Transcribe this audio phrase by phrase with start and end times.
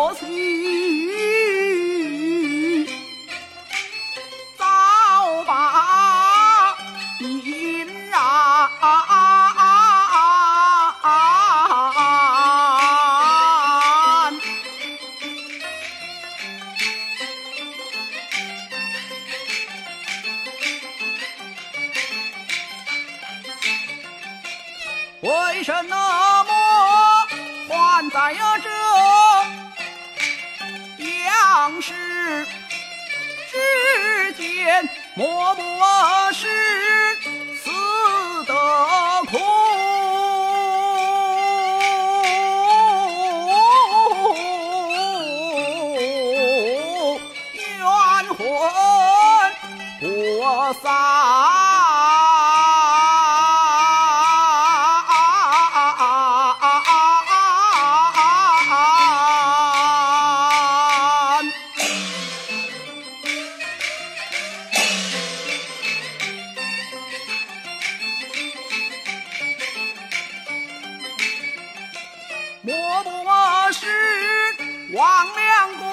[0.00, 1.16] 我心
[4.56, 4.64] 早
[5.44, 6.76] 把
[7.18, 8.70] 银啊
[25.22, 25.96] 为什么
[27.68, 28.87] 还在呀这
[31.68, 31.92] 样式
[33.50, 34.88] 之间？
[35.14, 35.62] 莫不
[36.32, 36.48] 是
[37.56, 37.70] 死
[38.46, 38.54] 得
[39.30, 39.36] 苦？
[47.52, 47.60] 冤
[48.34, 48.38] 魂
[50.00, 50.88] 不散
[72.62, 72.74] 莫
[73.04, 73.10] 不
[73.72, 73.86] 是
[74.92, 75.86] 王良贵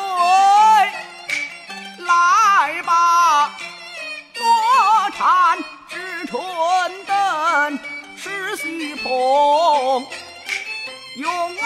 [2.06, 3.52] 来吧？
[4.40, 7.80] 我缠知春灯
[8.18, 10.08] 是喜棚，
[11.18, 11.62] 用我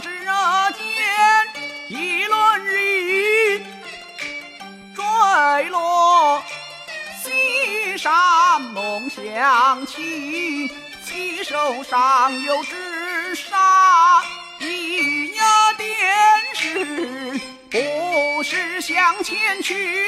[0.00, 0.08] 只
[0.74, 0.84] 见
[1.88, 3.58] 一轮日
[4.94, 6.42] 坠落
[7.22, 10.70] 西山梦响起，
[11.04, 14.22] 西手上有纸纱，
[14.60, 15.86] 一呀电
[16.54, 20.07] 视不是向前去。